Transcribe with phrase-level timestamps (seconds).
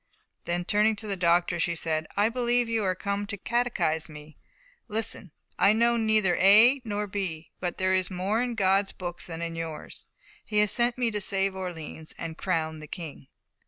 [0.45, 4.35] Then turning to the doctors, she said, "I believe you are come to catechise me.
[4.87, 5.31] Listen!
[5.59, 9.55] I know neither A nor B, but there is more in God's books than in
[9.55, 10.07] yours.
[10.43, 13.27] He has sent me to save Orleans and crown the King."